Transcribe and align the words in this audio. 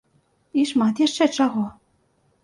І 0.61 0.61
шмат 0.69 1.01
яшчэ 1.07 1.27
чаго. 1.37 1.65